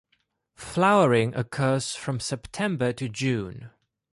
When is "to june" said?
2.91-3.69